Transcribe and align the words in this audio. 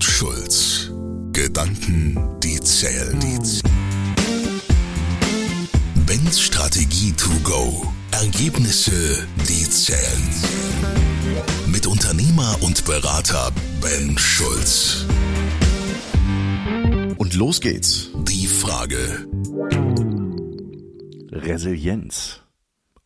und 0.00 0.04
Schulz. 0.04 0.90
Gedanken, 1.32 2.16
die 2.42 2.58
zählen. 2.60 3.20
Ben's 6.06 6.40
Strategie 6.40 7.12
to 7.12 7.28
go. 7.44 7.86
Ergebnisse, 8.10 9.26
die 9.46 9.68
zählen. 9.68 10.28
Mit 11.66 11.86
Unternehmer 11.86 12.56
und 12.62 12.86
Berater 12.86 13.50
Ben 13.82 14.16
Schulz. 14.16 15.04
Und 17.18 17.34
los 17.34 17.60
geht's. 17.60 18.08
Die 18.26 18.46
Frage. 18.46 19.28
Resilienz. 21.30 22.40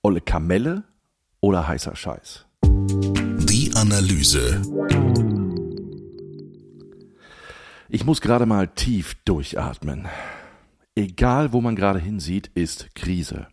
Olle 0.00 0.20
Kamelle 0.20 0.84
oder 1.40 1.66
heißer 1.66 1.96
Scheiß? 1.96 2.46
Die 2.62 3.72
Analyse. 3.74 4.62
Ich 7.94 8.04
muss 8.04 8.20
gerade 8.20 8.44
mal 8.44 8.66
tief 8.66 9.14
durchatmen. 9.24 10.08
Egal, 10.96 11.52
wo 11.52 11.60
man 11.60 11.76
gerade 11.76 12.00
hinsieht, 12.00 12.50
ist 12.56 12.92
Krise. 12.96 13.46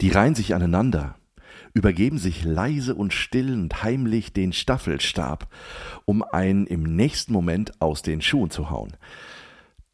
Die 0.00 0.10
reihen 0.10 0.36
sich 0.36 0.54
aneinander, 0.54 1.16
übergeben 1.72 2.18
sich 2.18 2.44
leise 2.44 2.94
und 2.94 3.12
still 3.12 3.52
und 3.52 3.82
heimlich 3.82 4.32
den 4.32 4.52
Staffelstab, 4.52 5.52
um 6.04 6.22
einen 6.22 6.68
im 6.68 6.84
nächsten 6.84 7.32
Moment 7.32 7.82
aus 7.82 8.02
den 8.02 8.22
Schuhen 8.22 8.50
zu 8.50 8.70
hauen. 8.70 8.96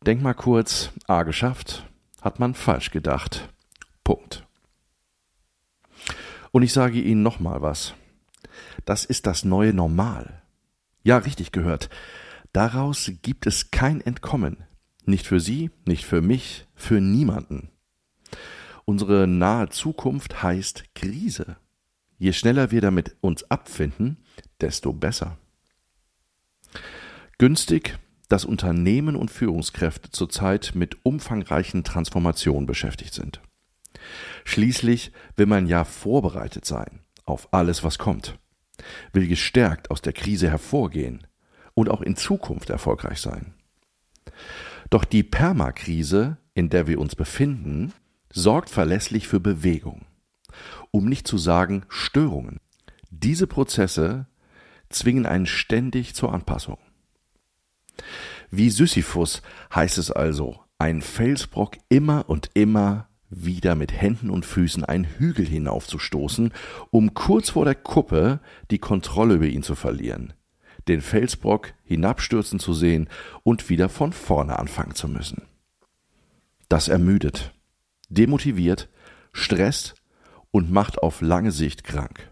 Denk 0.05 0.21
mal 0.21 0.35
kurz, 0.35 0.91
A 1.07 1.23
geschafft, 1.23 1.87
hat 2.21 2.41
man 2.41 2.52
falsch 2.52 2.91
gedacht. 2.91 3.49
Punkt. 4.05 4.47
Und 6.51 6.63
ich 6.63 6.75
sage 6.75 7.01
Ihnen 7.01 7.23
noch 7.23 7.41
mal 7.41 7.63
was. 7.63 7.95
Das 8.85 9.07
ist 9.07 9.27
das 9.27 9.47
neue 9.47 9.73
Normal. 9.73 10.43
Ja, 11.05 11.16
richtig 11.16 11.52
gehört. 11.52 11.88
Daraus 12.53 13.13
gibt 13.23 13.47
es 13.47 13.71
kein 13.71 14.01
Entkommen. 14.01 14.65
Nicht 15.05 15.27
für 15.27 15.41
Sie, 15.41 15.71
nicht 15.87 16.05
für 16.05 16.21
mich, 16.21 16.66
für 16.74 17.01
niemanden. 17.01 17.71
Unsere 18.85 19.27
nahe 19.27 19.69
Zukunft 19.69 20.43
heißt 20.43 20.95
Krise. 20.95 21.57
Je 22.19 22.33
schneller 22.33 22.71
wir 22.71 22.80
damit 22.80 23.16
uns 23.21 23.49
abfinden, 23.51 24.19
desto 24.61 24.93
besser. 24.93 25.39
Günstig, 27.39 27.99
dass 28.29 28.45
Unternehmen 28.45 29.17
und 29.17 29.30
Führungskräfte 29.30 30.11
zurzeit 30.11 30.73
mit 30.74 31.05
umfangreichen 31.05 31.85
Transformationen 31.85 32.67
beschäftigt 32.67 33.15
sind. 33.15 33.41
Schließlich 34.45 35.13
will 35.37 35.46
man 35.46 35.67
ja 35.67 35.85
vorbereitet 35.85 36.65
sein 36.65 37.01
auf 37.24 37.52
alles, 37.52 37.85
was 37.85 37.99
kommt, 37.99 38.39
will 39.13 39.29
gestärkt 39.29 39.91
aus 39.91 40.02
der 40.02 40.13
Krise 40.13 40.49
hervorgehen 40.51 41.27
und 41.81 41.91
auch 41.91 42.03
in 42.03 42.17
Zukunft 42.17 42.71
erfolgreich 42.71 43.21
sein. 43.21 43.55
Doch 44.91 45.05
die 45.05 45.23
Permakrise, 45.23 46.37
in 46.55 46.69
der 46.69 46.87
wir 46.87 47.01
uns 47.01 47.17
befinden, 47.17 47.93
sorgt 48.33 48.71
verlässlich 48.71 49.29
für 49.29 49.41
Bewegung, 49.41 50.05
um 50.91 51.09
nicht 51.09 51.27
zu 51.27 51.39
sagen 51.39 51.85
Störungen. 51.89 52.61
Diese 53.11 53.47
Prozesse 53.47 54.27
zwingen 54.89 55.27
einen 55.27 55.47
ständig 55.47 56.15
zur 56.15 56.33
Anpassung. 56.33 56.79
Wie 58.51 58.71
Sisyphus 58.71 59.43
heißt 59.75 59.99
es 59.99 60.11
also, 60.11 60.61
ein 60.79 61.03
Felsbrock 61.03 61.77
immer 61.89 62.29
und 62.29 62.51
immer 62.55 63.09
wieder 63.29 63.77
mit 63.77 63.93
Händen 63.93 64.31
und 64.31 64.45
Füßen 64.45 64.84
einen 64.84 65.05
Hügel 65.05 65.47
hinaufzustoßen, 65.47 66.53
um 66.91 67.15
kurz 67.15 67.51
vor 67.51 67.65
der 67.65 67.77
Kuppe 67.77 68.41
die 68.71 68.78
Kontrolle 68.78 69.34
über 69.34 69.47
ihn 69.47 69.62
zu 69.62 69.77
verlieren, 69.77 70.33
den 70.91 71.00
Felsbrock 71.00 71.72
hinabstürzen 71.84 72.59
zu 72.59 72.75
sehen 72.75 73.09
und 73.43 73.71
wieder 73.71 73.88
von 73.88 74.12
vorne 74.12 74.59
anfangen 74.59 74.94
zu 74.94 75.09
müssen. 75.09 75.43
Das 76.69 76.88
ermüdet, 76.88 77.53
demotiviert, 78.09 78.89
stresst 79.33 79.95
und 80.51 80.71
macht 80.71 80.99
auf 80.99 81.21
lange 81.21 81.53
Sicht 81.53 81.84
krank. 81.84 82.31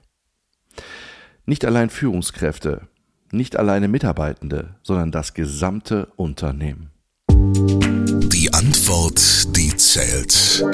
Nicht 1.46 1.64
allein 1.64 1.88
Führungskräfte, 1.88 2.88
nicht 3.30 3.56
alleine 3.56 3.88
Mitarbeitende, 3.88 4.76
sondern 4.82 5.12
das 5.12 5.34
gesamte 5.34 6.06
Unternehmen. 6.16 6.90
Die 7.30 8.52
Antwort, 8.52 9.56
die 9.56 9.74
zählt. 9.76 10.64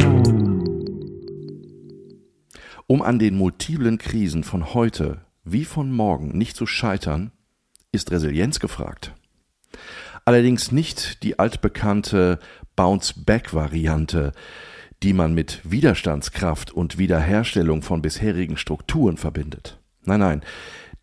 Um 2.87 3.03
an 3.03 3.19
den 3.19 3.37
multiplen 3.37 3.99
Krisen 3.99 4.45
von 4.45 4.75
heute 4.75 5.25
wie 5.45 5.65
von 5.65 5.93
morgen 5.93 6.37
nicht 6.37 6.57
zu 6.57 6.67
scheitern, 6.67 7.31
ist 7.95 8.11
Resilienz 8.11 8.61
gefragt. 8.61 9.13
Allerdings 10.25 10.73
nicht 10.73 11.23
die 11.23 11.39
altbekannte 11.39 12.39
Bounce-Back-Variante, 12.77 14.33
die 15.03 15.13
man 15.13 15.35
mit 15.35 15.61
Widerstandskraft 15.65 16.73
und 16.73 16.99
Wiederherstellung 16.99 17.83
von 17.83 18.01
bisherigen 18.01 18.57
Strukturen 18.57 19.17
verbindet. 19.17 19.79
Nein, 20.05 20.21
nein, 20.21 20.43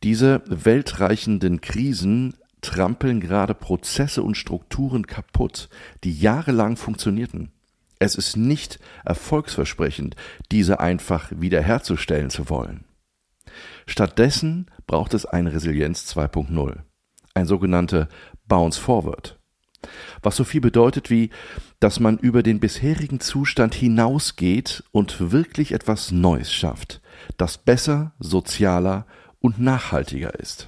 diese 0.04 0.42
weltreichenden 0.48 1.62
Krisen 1.62 2.36
trampeln 2.62 3.20
gerade 3.20 3.54
Prozesse 3.54 4.24
und 4.24 4.36
Strukturen 4.36 5.06
kaputt, 5.06 5.70
die 6.04 6.14
jahrelang 6.14 6.78
funktionierten. 6.78 7.52
Es 8.00 8.16
ist 8.16 8.38
nicht 8.38 8.80
erfolgsversprechend, 9.06 10.16
diese 10.52 10.80
einfach 10.80 11.32
wiederherzustellen 11.36 12.32
zu 12.32 12.50
wollen. 12.50 12.84
Stattdessen 13.86 14.68
braucht 14.92 15.14
es 15.14 15.26
eine 15.26 15.54
Resilienz 15.54 16.14
2.0, 16.14 16.80
ein 17.34 17.46
sogenannte 17.46 18.10
Bounce 18.46 18.78
Forward, 18.78 19.40
was 20.22 20.36
so 20.36 20.44
viel 20.44 20.60
bedeutet 20.60 21.10
wie, 21.10 21.30
dass 21.80 22.02
man 22.02 22.18
über 22.18 22.44
den 22.44 22.60
bisherigen 22.60 23.22
Zustand 23.22 23.74
hinausgeht 23.74 24.84
und 24.92 25.32
wirklich 25.32 25.72
etwas 25.72 26.12
Neues 26.12 26.52
schafft, 26.52 27.00
das 27.38 27.58
besser, 27.58 28.14
sozialer 28.20 29.08
und 29.40 29.62
nachhaltiger 29.62 30.38
ist. 30.38 30.68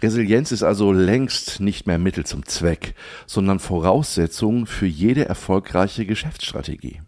Resilienz 0.00 0.52
ist 0.52 0.62
also 0.62 0.92
längst 0.92 1.58
nicht 1.58 1.88
mehr 1.88 1.98
Mittel 1.98 2.24
zum 2.24 2.46
Zweck, 2.46 2.94
sondern 3.26 3.58
Voraussetzung 3.58 4.66
für 4.66 4.86
jede 4.86 5.24
erfolgreiche 5.24 6.06
Geschäftsstrategie. 6.06 7.02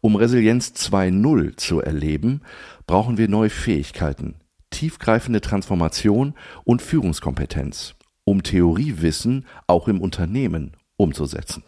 Um 0.00 0.14
Resilienz 0.14 0.68
2.0 0.76 1.56
zu 1.56 1.80
erleben, 1.80 2.42
brauchen 2.86 3.18
wir 3.18 3.28
neue 3.28 3.50
Fähigkeiten, 3.50 4.36
tiefgreifende 4.70 5.40
Transformation 5.40 6.34
und 6.64 6.82
Führungskompetenz, 6.82 7.94
um 8.24 8.42
Theoriewissen 8.42 9.46
auch 9.66 9.88
im 9.88 10.00
Unternehmen 10.00 10.76
umzusetzen. 10.96 11.64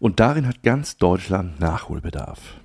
Und 0.00 0.18
darin 0.20 0.46
hat 0.46 0.62
ganz 0.62 0.96
Deutschland 0.96 1.60
Nachholbedarf. 1.60 2.58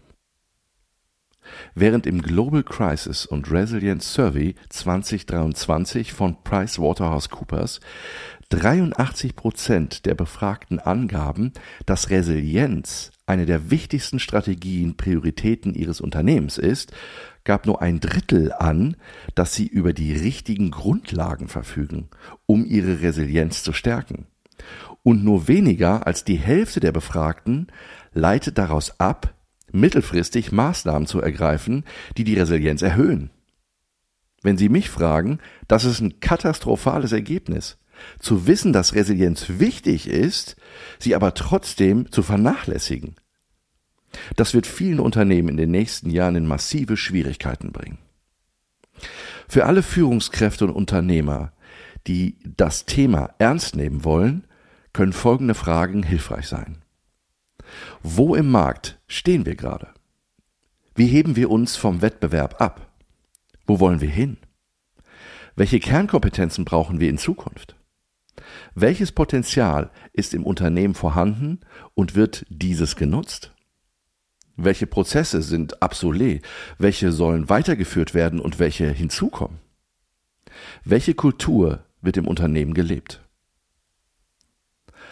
Während 1.76 2.08
im 2.08 2.22
Global 2.22 2.64
Crisis 2.64 3.26
und 3.26 3.52
Resilience 3.52 4.14
Survey 4.14 4.56
2023 4.70 6.14
von 6.14 6.42
PricewaterhouseCoopers 6.44 7.82
83 8.50 9.36
Prozent 9.36 10.06
der 10.06 10.16
Befragten 10.16 10.80
angaben, 10.80 11.54
dass 11.86 12.10
Resilienz 12.10 13.12
eine 13.26 13.46
der 13.46 13.72
wichtigsten 13.72 14.20
Strategien, 14.20 14.98
Prioritäten 14.98 15.74
ihres 15.74 16.02
Unternehmens 16.02 16.58
ist, 16.58 16.94
gab 17.44 17.66
nur 17.66 17.82
ein 17.82 18.00
Drittel 18.00 18.52
an, 18.54 18.98
dass 19.36 19.54
sie 19.54 19.68
über 19.68 19.94
die 19.94 20.14
richtigen 20.14 20.72
Grundlagen 20.72 21.48
verfügen, 21.48 22.10
um 22.46 22.66
ihre 22.66 23.02
Resilienz 23.02 23.64
zu 23.64 23.74
stärken. 23.74 24.28
Und 25.04 25.24
nur 25.24 25.48
weniger 25.48 26.08
als 26.08 26.24
die 26.24 26.38
Hälfte 26.38 26.80
der 26.80 26.92
Befragten 26.92 27.68
leitet 28.14 28.58
daraus 28.58 29.00
ab, 29.00 29.34
mittelfristig 29.72 30.52
Maßnahmen 30.52 31.08
zu 31.08 31.20
ergreifen, 31.20 31.84
die 32.18 32.24
die 32.24 32.36
Resilienz 32.36 32.82
erhöhen. 32.82 33.30
Wenn 34.42 34.58
Sie 34.58 34.70
mich 34.70 34.90
fragen, 34.90 35.40
das 35.68 35.86
ist 35.86 36.02
ein 36.02 36.20
katastrophales 36.20 37.12
Ergebnis. 37.14 37.78
Zu 38.20 38.48
wissen, 38.48 38.74
dass 38.74 38.96
Resilienz 38.96 39.46
wichtig 39.60 40.08
ist, 40.08 40.56
sie 41.00 41.16
aber 41.16 41.34
trotzdem 41.34 42.12
zu 42.12 42.24
vernachlässigen. 42.24 43.16
Das 44.36 44.54
wird 44.54 44.68
vielen 44.68 45.00
Unternehmen 45.00 45.50
in 45.50 45.58
den 45.58 45.72
nächsten 45.72 46.10
Jahren 46.10 46.36
in 46.36 46.48
massive 46.48 46.98
Schwierigkeiten 46.98 47.72
bringen. 47.72 47.98
Für 49.48 49.66
alle 49.66 49.84
Führungskräfte 49.84 50.66
und 50.66 50.72
Unternehmer, 50.72 51.52
die 52.08 52.38
das 52.44 52.86
Thema 52.86 53.34
ernst 53.40 53.76
nehmen 53.76 54.04
wollen, 54.04 54.46
können 54.94 55.14
folgende 55.14 55.56
Fragen 55.56 56.04
hilfreich 56.04 56.48
sein. 56.48 56.84
Wo 58.02 58.36
im 58.36 58.52
Markt 58.52 59.00
stehen 59.08 59.46
wir 59.46 59.56
gerade? 59.56 59.88
Wie 60.96 61.08
heben 61.08 61.36
wir 61.36 61.50
uns 61.50 61.76
vom 61.76 62.02
Wettbewerb 62.02 62.62
ab? 62.62 62.94
Wo 63.66 63.80
wollen 63.80 64.02
wir 64.02 64.10
hin? 64.10 64.38
Welche 65.56 65.80
Kernkompetenzen 65.80 66.66
brauchen 66.66 67.00
wir 67.00 67.10
in 67.10 67.18
Zukunft? 67.18 67.76
Welches 68.76 69.12
Potenzial 69.12 69.92
ist 70.14 70.34
im 70.34 70.46
Unternehmen 70.46 70.96
vorhanden 70.96 71.60
und 71.94 72.16
wird 72.16 72.46
dieses 72.50 72.96
genutzt? 72.96 73.54
Welche 74.56 74.88
Prozesse 74.88 75.42
sind 75.42 75.82
obsolet? 75.82 76.44
Welche 76.80 77.12
sollen 77.12 77.50
weitergeführt 77.50 78.14
werden 78.14 78.40
und 78.40 78.58
welche 78.60 78.90
hinzukommen? 78.90 79.60
Welche 80.84 81.14
Kultur 81.14 81.86
wird 82.02 82.18
im 82.18 82.28
Unternehmen 82.28 82.74
gelebt? 82.74 83.22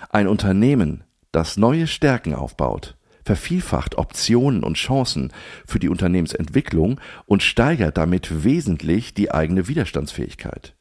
Ein 0.09 0.27
Unternehmen, 0.27 1.03
das 1.31 1.57
neue 1.57 1.85
Stärken 1.85 2.33
aufbaut, 2.33 2.97
vervielfacht 3.23 3.97
Optionen 3.97 4.63
und 4.63 4.75
Chancen 4.75 5.31
für 5.67 5.79
die 5.79 5.89
Unternehmensentwicklung 5.89 6.99
und 7.25 7.43
steigert 7.43 7.97
damit 7.97 8.43
wesentlich 8.43 9.13
die 9.13 9.31
eigene 9.31 9.67
Widerstandsfähigkeit. 9.67 10.75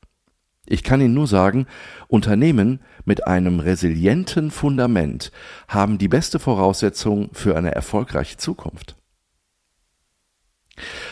Ich 0.71 0.85
kann 0.85 1.01
Ihnen 1.01 1.15
nur 1.15 1.27
sagen, 1.27 1.67
Unternehmen 2.07 2.79
mit 3.05 3.27
einem 3.27 3.59
resilienten 3.59 4.53
Fundament 4.53 5.33
haben 5.67 5.99
die 5.99 6.07
beste 6.07 6.39
Voraussetzung 6.39 7.31
für 7.33 7.57
eine 7.57 7.75
erfolgreiche 7.75 8.37
Zukunft. 8.37 8.97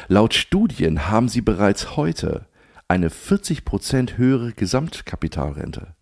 Laut 0.06 0.34
Studien 0.34 1.08
haben 1.08 1.28
sie 1.28 1.40
bereits 1.40 1.96
heute 1.96 2.46
eine 2.86 3.10
40 3.10 3.64
Prozent 3.64 4.16
höhere 4.16 4.52
Gesamtkapitalrente, 4.52 5.96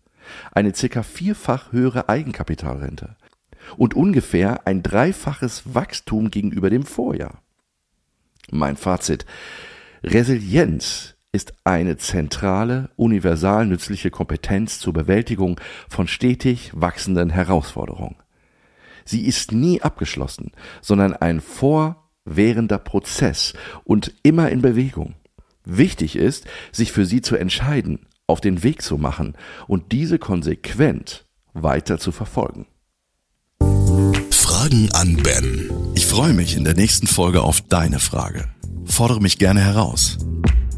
eine 0.51 0.75
circa 0.75 1.01
vierfach 1.01 1.71
höhere 1.71 2.09
Eigenkapitalrente 2.09 3.15
und 3.75 3.95
ungefähr 3.95 4.67
ein 4.67 4.83
dreifaches 4.83 5.73
Wachstum 5.73 6.29
gegenüber 6.29 6.69
dem 6.69 6.83
Vorjahr. 6.83 7.41
Mein 8.51 8.77
Fazit. 8.77 9.25
Resilienz 10.03 11.16
ist 11.31 11.53
eine 11.63 11.97
zentrale, 11.97 12.89
universal 12.95 13.65
nützliche 13.65 14.09
Kompetenz 14.09 14.79
zur 14.79 14.93
Bewältigung 14.93 15.59
von 15.89 16.07
stetig 16.07 16.71
wachsenden 16.73 17.29
Herausforderungen. 17.29 18.15
Sie 19.05 19.25
ist 19.25 19.51
nie 19.51 19.81
abgeschlossen, 19.81 20.51
sondern 20.81 21.13
ein 21.13 21.39
fortwährender 21.41 22.77
Prozess 22.77 23.53
und 23.83 24.13
immer 24.23 24.49
in 24.49 24.61
Bewegung. 24.61 25.15
Wichtig 25.63 26.15
ist, 26.15 26.45
sich 26.71 26.91
für 26.91 27.05
sie 27.05 27.21
zu 27.21 27.35
entscheiden, 27.35 28.07
auf 28.25 28.41
den 28.41 28.63
Weg 28.63 28.81
zu 28.81 28.97
machen 28.97 29.35
und 29.67 29.91
diese 29.91 30.19
konsequent 30.19 31.25
weiter 31.53 31.97
zu 31.99 32.11
verfolgen. 32.11 32.67
Fragen 34.31 34.89
an 34.93 35.17
Ben. 35.17 35.71
Ich 35.95 36.05
freue 36.05 36.33
mich 36.33 36.55
in 36.55 36.63
der 36.63 36.73
nächsten 36.73 37.07
Folge 37.07 37.41
auf 37.41 37.61
deine 37.61 37.99
Frage. 37.99 38.49
Fordere 38.85 39.21
mich 39.21 39.37
gerne 39.37 39.61
heraus. 39.61 40.17